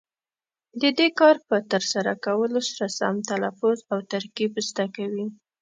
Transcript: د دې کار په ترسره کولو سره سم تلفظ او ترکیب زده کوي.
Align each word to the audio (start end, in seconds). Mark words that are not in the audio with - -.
د 0.81 0.83
دې 0.97 1.07
کار 1.19 1.35
په 1.47 1.55
ترسره 1.71 2.13
کولو 2.25 2.59
سره 2.69 2.87
سم 2.97 3.15
تلفظ 3.29 3.77
او 3.91 3.99
ترکیب 4.11 4.51
زده 4.69 4.85
کوي. 4.95 5.27